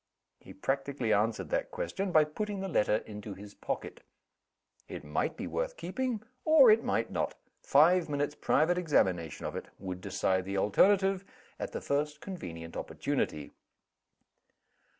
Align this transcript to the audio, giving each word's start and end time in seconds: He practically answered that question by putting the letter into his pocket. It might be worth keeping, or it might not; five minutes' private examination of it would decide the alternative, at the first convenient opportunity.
He 0.39 0.51
practically 0.55 1.13
answered 1.13 1.51
that 1.51 1.69
question 1.69 2.11
by 2.11 2.23
putting 2.23 2.59
the 2.59 2.67
letter 2.67 3.03
into 3.05 3.35
his 3.35 3.53
pocket. 3.53 4.01
It 4.87 5.03
might 5.03 5.37
be 5.37 5.45
worth 5.45 5.77
keeping, 5.77 6.23
or 6.43 6.71
it 6.71 6.83
might 6.83 7.11
not; 7.11 7.35
five 7.61 8.09
minutes' 8.09 8.33
private 8.33 8.79
examination 8.79 9.45
of 9.45 9.55
it 9.55 9.67
would 9.77 10.01
decide 10.01 10.45
the 10.45 10.57
alternative, 10.57 11.23
at 11.59 11.71
the 11.71 11.81
first 11.81 12.19
convenient 12.19 12.75
opportunity. 12.75 13.51